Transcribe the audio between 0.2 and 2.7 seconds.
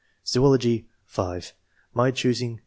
Zoology.— (5) My choosing